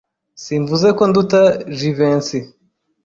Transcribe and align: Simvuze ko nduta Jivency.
Simvuze 0.43 0.87
ko 0.97 1.03
nduta 1.09 1.41
Jivency. 1.77 2.39